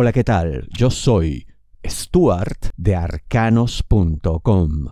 [0.00, 0.68] Hola, ¿qué tal?
[0.70, 1.48] Yo soy
[1.84, 4.90] Stuart de arcanos.com.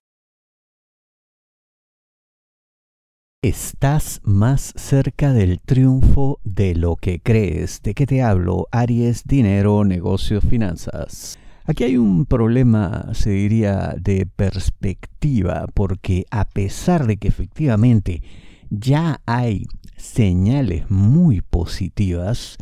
[3.40, 7.82] Estás más cerca del triunfo de lo que crees.
[7.82, 8.66] ¿De qué te hablo?
[8.72, 11.38] Aries, dinero, negocios, finanzas.
[11.66, 18.24] Aquí hay un problema, se diría, de perspectiva, porque a pesar de que efectivamente
[18.70, 22.58] ya hay señales muy positivas,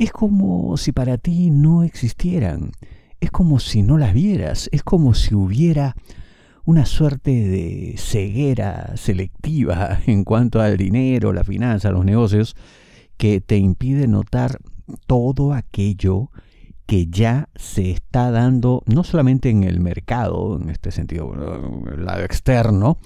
[0.00, 2.72] es como si para ti no existieran,
[3.20, 5.94] es como si no las vieras, es como si hubiera
[6.64, 12.56] una suerte de ceguera selectiva en cuanto al dinero, la finanza, los negocios,
[13.18, 14.60] que te impide notar
[15.06, 16.30] todo aquello
[16.86, 21.30] que ya se está dando, no solamente en el mercado, en este sentido,
[21.92, 22.96] el lado externo,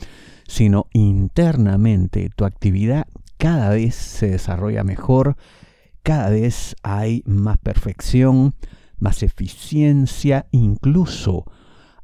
[0.46, 2.30] sino internamente.
[2.34, 5.36] Tu actividad cada vez se desarrolla mejor,
[6.04, 8.54] cada vez hay más perfección,
[8.98, 11.46] más eficiencia, incluso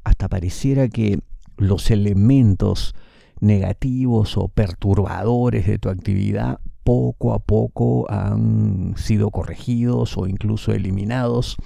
[0.03, 1.19] hasta pareciera que
[1.57, 2.95] los elementos
[3.39, 11.57] negativos o perturbadores de tu actividad poco a poco han sido corregidos o incluso eliminados.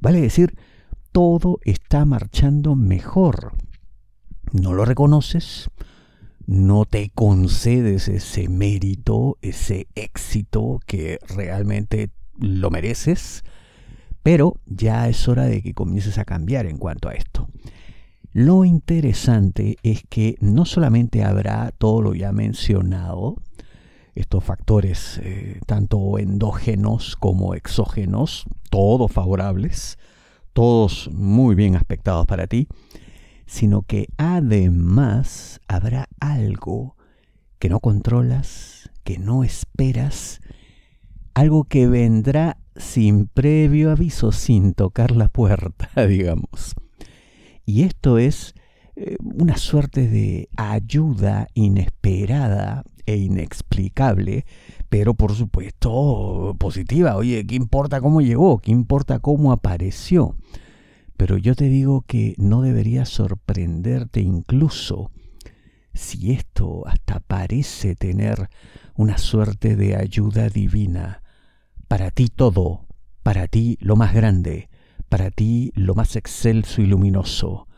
[0.00, 0.56] Vale decir,
[1.12, 3.52] todo está marchando mejor.
[4.52, 5.68] No lo reconoces,
[6.46, 13.44] no te concedes ese mérito, ese éxito que realmente lo mereces,
[14.22, 17.48] pero ya es hora de que comiences a cambiar en cuanto a esto.
[18.32, 23.36] Lo interesante es que no solamente habrá todo lo ya mencionado,
[24.14, 29.98] estos factores eh, tanto endógenos como exógenos, todos favorables,
[30.52, 32.68] todos muy bien aspectados para ti,
[33.50, 36.94] sino que además habrá algo
[37.58, 40.40] que no controlas, que no esperas,
[41.34, 46.76] algo que vendrá sin previo aviso, sin tocar la puerta, digamos.
[47.66, 48.54] Y esto es
[48.94, 54.46] eh, una suerte de ayuda inesperada e inexplicable,
[54.88, 57.16] pero por supuesto positiva.
[57.16, 58.58] Oye, ¿qué importa cómo llegó?
[58.60, 60.36] ¿Qué importa cómo apareció?
[61.20, 65.10] Pero yo te digo que no debería sorprenderte incluso
[65.92, 68.48] si esto hasta parece tener
[68.94, 71.22] una suerte de ayuda divina.
[71.88, 72.86] Para ti todo,
[73.22, 74.70] para ti lo más grande,
[75.10, 77.68] para ti lo más excelso y luminoso,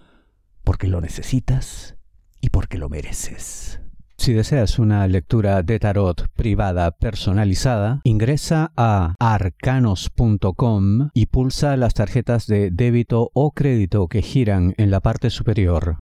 [0.62, 1.96] porque lo necesitas
[2.40, 3.80] y porque lo mereces.
[4.22, 12.46] Si deseas una lectura de tarot privada personalizada, ingresa a arcanos.com y pulsa las tarjetas
[12.46, 15.98] de débito o crédito que giran en la parte superior.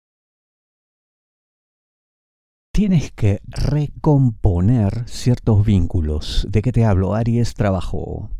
[2.72, 6.46] Tienes que recomponer ciertos vínculos.
[6.48, 7.16] ¿De qué te hablo?
[7.16, 8.31] Aries, trabajo.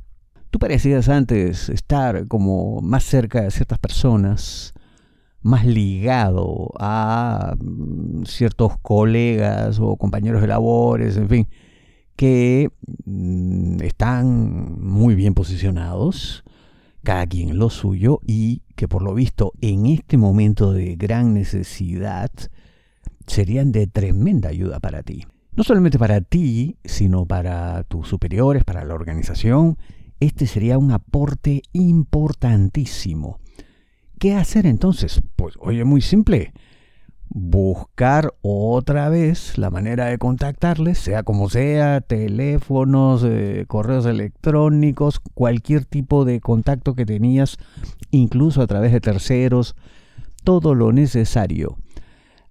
[0.51, 4.73] Tú parecías antes estar como más cerca de ciertas personas,
[5.45, 11.49] más ligado a mm, ciertos colegas o compañeros de labores, en fin,
[12.17, 12.71] que
[13.05, 16.45] mm, están muy bien posicionados,
[17.03, 22.31] cada quien lo suyo, y que por lo visto en este momento de gran necesidad
[23.27, 25.27] serían de tremenda ayuda para ti.
[25.55, 29.77] No solamente para ti, sino para tus superiores, para la organización,
[30.21, 33.41] este sería un aporte importantísimo
[34.25, 35.21] ¿Qué hacer entonces?
[35.37, 36.55] Pues oye, muy simple.
[37.29, 45.85] Buscar otra vez la manera de contactarles, sea como sea, teléfonos, eh, correos electrónicos, cualquier
[45.85, 47.59] tipo de contacto que tenías,
[48.13, 49.77] incluso a través de terceros,
[50.43, 51.77] todo lo necesario.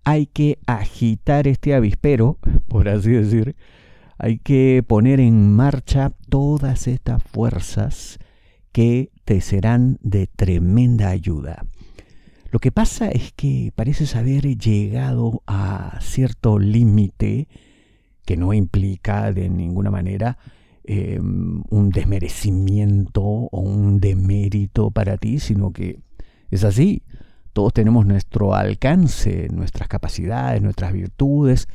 [0.04, 3.56] Hay que agitar este avispero, por así decir,
[4.20, 8.20] hay que poner en marcha todas estas fuerzas
[8.72, 11.66] que te serán de tremenda ayuda.
[12.52, 17.48] Lo que pasa es que pareces haber llegado a cierto límite
[18.26, 20.38] que no implica de ninguna manera
[20.84, 26.00] em, un desmerecimiento o un demérito para ti, sino que
[26.52, 27.02] es así.
[27.54, 31.68] Todos tenemos nuestro alcance, nuestras capacidades, nuestras virtudes.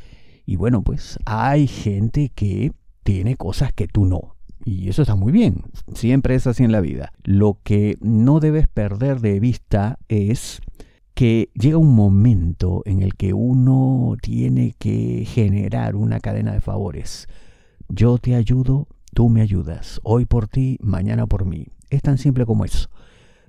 [0.46, 2.72] Y bueno, pues hay gente que
[3.02, 4.38] tiene cosas que tú no.
[4.68, 5.62] Y eso está muy bien,
[5.94, 7.10] siempre es así en la vida.
[7.24, 10.60] Lo que no debes perder de vista es
[11.14, 17.28] que llega un momento en el que uno tiene que generar una cadena de favores.
[17.88, 20.02] Yo te ayudo, tú me ayudas.
[20.02, 21.68] Hoy por ti, mañana por mí.
[21.88, 22.90] Es tan simple como eso.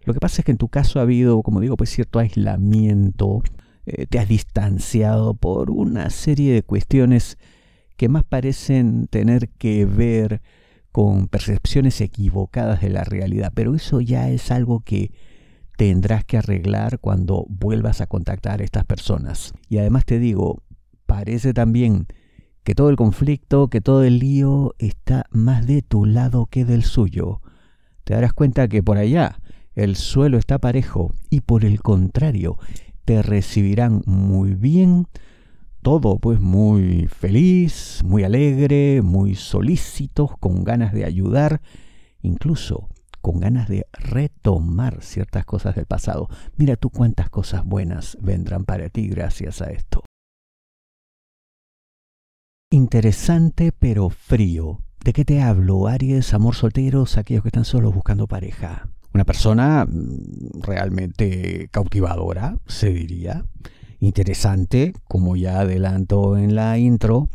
[0.06, 3.44] Lo que pasa es que en tu caso ha habido, como digo, pues cierto aislamiento,
[3.86, 7.38] eh, te has distanciado por una serie de cuestiones
[7.98, 10.42] que más parecen tener que ver
[10.92, 15.12] con percepciones equivocadas de la realidad, pero eso ya es algo que
[15.78, 19.54] tendrás que arreglar cuando vuelvas a contactar a estas personas.
[19.70, 20.64] Y además te digo,
[21.06, 22.08] parece también
[22.64, 26.84] que todo el conflicto, que todo el lío está más de tu lado que del
[26.84, 27.42] suyo.
[28.04, 29.40] Te darás cuenta que por allá
[29.76, 32.58] el suelo está parejo y por el contrario,
[33.06, 35.08] te recibirán muy bien,
[35.82, 41.62] todo pues muy feliz, muy alegre, muy solícitos, con ganas de ayudar,
[42.22, 42.90] incluso
[43.22, 46.30] con ganas de retomar ciertas cosas del pasado.
[46.58, 50.04] Mira tú cuántas cosas buenas vendrán para ti gracias a esto.
[52.72, 54.80] Interesante pero frío.
[55.04, 55.88] ¿De qué te hablo?
[55.88, 58.90] Aries, amor solteros, aquellos que están solos buscando pareja.
[59.14, 63.46] Una persona mm, realmente cautivadora, se diría.
[64.00, 67.30] Interesante, como ya adelanto en la intro,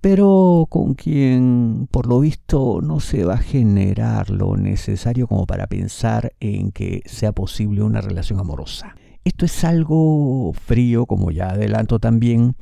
[0.00, 5.66] pero con quien por lo visto no se va a generar lo necesario como para
[5.66, 8.96] pensar en que sea posible una relación amorosa.
[9.24, 12.56] Esto es algo frío, como ya adelanto también,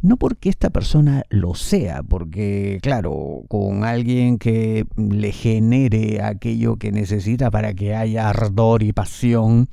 [0.00, 6.92] no porque esta persona lo sea, porque claro, con alguien que le genere aquello que
[6.92, 9.68] necesita para que haya ardor y pasión,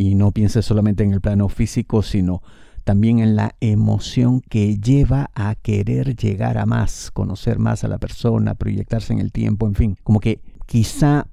[0.00, 2.42] y no piense solamente en el plano físico, sino
[2.84, 7.98] también en la emoción que lleva a querer llegar a más, conocer más a la
[7.98, 11.26] persona, proyectarse en el tiempo, en fin, como que quizá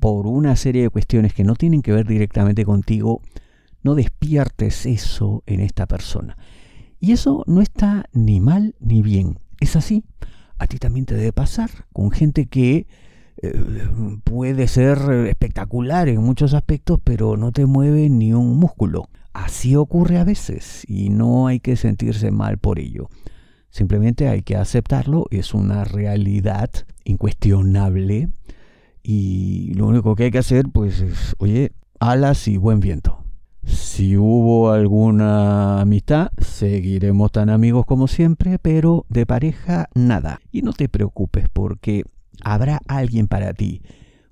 [0.00, 3.20] por una serie de cuestiones que no tienen que ver directamente contigo,
[3.82, 6.38] no despiertes eso en esta persona.
[6.98, 9.40] Y eso no está ni mal ni bien.
[9.60, 10.04] Es así.
[10.56, 12.86] A ti también te debe pasar con gente que
[14.24, 14.98] puede ser
[15.28, 19.08] espectacular en muchos aspectos, pero no te mueve ni un músculo.
[19.32, 23.08] Así ocurre a veces y no hay que sentirse mal por ello.
[23.70, 26.70] Simplemente hay que aceptarlo, es una realidad
[27.04, 28.30] incuestionable
[29.02, 33.22] y lo único que hay que hacer pues es, oye, alas y buen viento.
[33.64, 40.40] Si hubo alguna amistad, seguiremos tan amigos como siempre, pero de pareja nada.
[40.52, 42.04] Y no te preocupes porque
[42.46, 43.82] habrá alguien para ti.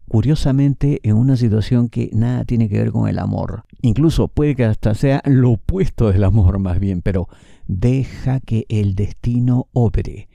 [0.09, 3.65] Curiosamente, en una situación que nada tiene que ver con el amor.
[3.83, 7.29] Incluso puede que hasta sea lo opuesto del amor más bien, pero
[7.67, 10.29] deja que el destino opere.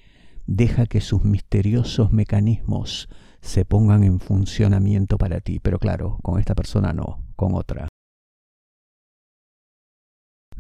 [0.46, 3.08] Deja que sus misteriosos mecanismos
[3.40, 5.60] se pongan en funcionamiento para ti.
[5.60, 7.88] Pero claro, con esta persona no, con otra.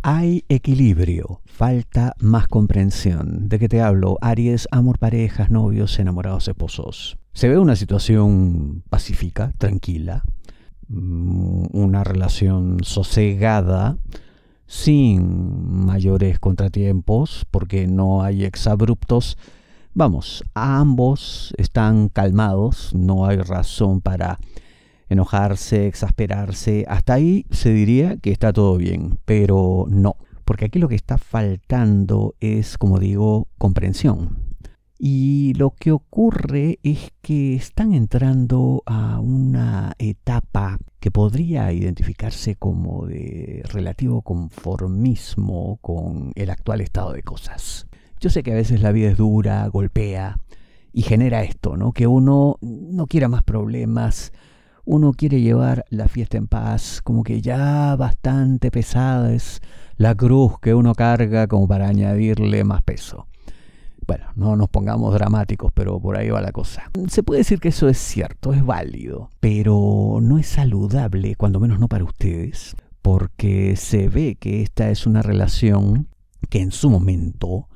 [0.01, 3.49] Hay equilibrio, falta más comprensión.
[3.49, 4.17] ¿De qué te hablo?
[4.21, 7.17] Aries, amor, parejas, novios, enamorados, esposos.
[7.33, 10.23] Se ve una situación pacífica, tranquila,
[10.87, 13.97] mm, una relación sosegada,
[14.67, 19.37] sin mayores contratiempos, porque no hay exabruptos.
[19.93, 24.39] Vamos, ambos están calmados, no hay razón para
[25.09, 30.15] enojarse, exasperarse, hasta ahí se diría que está todo bien, pero no,
[30.45, 34.49] porque aquí lo que está faltando es, como digo, comprensión.
[35.01, 43.05] Y lo que ocurre es que están entrando a una etapa que podría identificarse como
[43.05, 47.87] de relativo conformismo con el actual estado de cosas.
[48.19, 50.37] Yo sé que a veces la vida es dura, golpea
[50.91, 51.93] y genera esto, ¿no?
[51.93, 54.33] Que uno no quiera más problemas,
[54.91, 59.61] uno quiere llevar la fiesta en paz, como que ya bastante pesada es
[59.97, 63.27] la cruz que uno carga como para añadirle más peso.
[64.07, 66.89] Bueno, no nos pongamos dramáticos, pero por ahí va la cosa.
[67.07, 71.79] Se puede decir que eso es cierto, es válido, pero no es saludable, cuando menos
[71.79, 76.07] no para ustedes, porque se ve que esta es una relación
[76.49, 77.67] que en su momento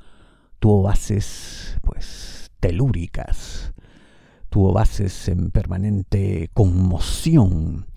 [0.57, 3.72] tuvo bases, pues, telúricas,
[4.53, 7.87] tuvo bases en permanente conmoción.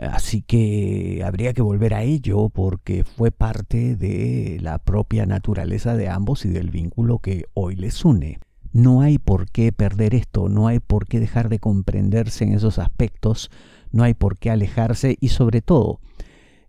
[0.00, 6.08] Así que habría que volver a ello porque fue parte de la propia naturaleza de
[6.08, 8.40] ambos y del vínculo que hoy les une.
[8.72, 12.80] No hay por qué perder esto, no hay por qué dejar de comprenderse en esos
[12.80, 13.52] aspectos,
[13.92, 16.00] no hay por qué alejarse y sobre todo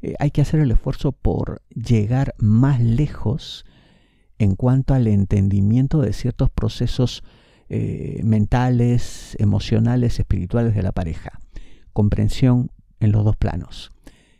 [0.03, 3.65] eh, hay que hacer el esfuerzo por llegar más lejos
[4.37, 7.23] en cuanto al entendimiento de ciertos procesos
[7.69, 11.39] eh, mentales, emocionales, espirituales de la pareja.
[11.93, 13.91] Comprensión en los dos planos,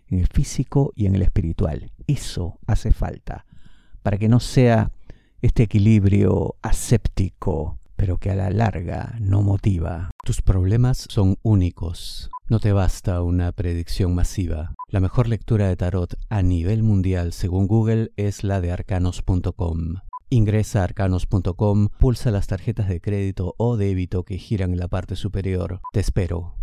[0.07, 1.91] en el físico y en el espiritual.
[2.07, 3.45] Eso hace falta
[4.07, 4.91] para que no sea
[5.41, 10.11] este equilibrio aséptico, pero que a la larga no motiva.
[10.23, 12.29] Tus problemas son únicos.
[12.47, 14.75] No te basta una predicción masiva.
[14.87, 19.95] La mejor lectura de tarot a nivel mundial según Google es la de arcanos.com.
[20.29, 25.15] Ingresa a arcanos.com, pulsa las tarjetas de crédito o débito que giran en la parte
[25.15, 25.79] superior.
[25.93, 26.56] Te espero.